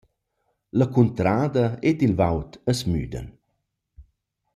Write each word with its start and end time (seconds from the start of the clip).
«La 0.79 0.87
cuntrada 0.95 1.65
ed 1.89 1.97
il 2.07 2.13
god 2.21 2.51
as 2.69 2.81
müdan. 2.91 3.27